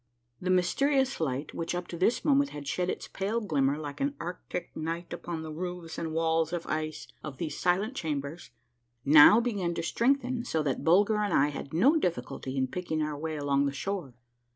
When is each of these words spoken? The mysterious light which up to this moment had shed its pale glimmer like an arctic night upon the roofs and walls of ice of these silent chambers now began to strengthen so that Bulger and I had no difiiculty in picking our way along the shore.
The 0.41 0.49
mysterious 0.49 1.19
light 1.19 1.53
which 1.53 1.75
up 1.75 1.87
to 1.89 1.95
this 1.95 2.25
moment 2.25 2.49
had 2.49 2.67
shed 2.67 2.89
its 2.89 3.07
pale 3.07 3.39
glimmer 3.39 3.77
like 3.77 4.01
an 4.01 4.15
arctic 4.19 4.75
night 4.75 5.13
upon 5.13 5.43
the 5.43 5.51
roofs 5.51 5.99
and 5.99 6.11
walls 6.11 6.51
of 6.51 6.65
ice 6.65 7.07
of 7.23 7.37
these 7.37 7.55
silent 7.59 7.93
chambers 7.95 8.49
now 9.05 9.39
began 9.39 9.75
to 9.75 9.83
strengthen 9.83 10.43
so 10.43 10.63
that 10.63 10.83
Bulger 10.83 11.17
and 11.17 11.35
I 11.35 11.49
had 11.49 11.71
no 11.71 11.99
difiiculty 11.99 12.55
in 12.57 12.65
picking 12.67 13.03
our 13.03 13.15
way 13.15 13.35
along 13.37 13.67
the 13.67 13.71
shore. 13.73 14.15